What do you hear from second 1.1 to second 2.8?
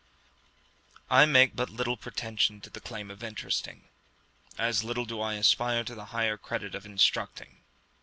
I make but little pretension to